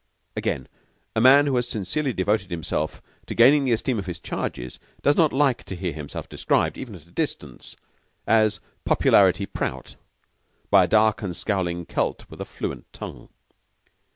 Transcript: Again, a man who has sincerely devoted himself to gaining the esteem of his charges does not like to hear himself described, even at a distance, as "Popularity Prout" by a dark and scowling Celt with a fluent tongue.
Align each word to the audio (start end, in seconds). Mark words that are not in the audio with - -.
Again, 0.35 0.67
a 1.15 1.21
man 1.21 1.45
who 1.45 1.55
has 1.57 1.67
sincerely 1.67 2.11
devoted 2.11 2.49
himself 2.49 3.03
to 3.27 3.35
gaining 3.35 3.65
the 3.65 3.71
esteem 3.71 3.99
of 3.99 4.07
his 4.07 4.17
charges 4.17 4.79
does 5.03 5.15
not 5.15 5.31
like 5.31 5.63
to 5.65 5.75
hear 5.75 5.93
himself 5.93 6.27
described, 6.27 6.75
even 6.75 6.95
at 6.95 7.05
a 7.05 7.11
distance, 7.11 7.75
as 8.25 8.59
"Popularity 8.83 9.45
Prout" 9.45 9.93
by 10.71 10.85
a 10.85 10.87
dark 10.87 11.21
and 11.21 11.35
scowling 11.35 11.85
Celt 11.85 12.25
with 12.31 12.41
a 12.41 12.45
fluent 12.45 12.91
tongue. 12.91 13.29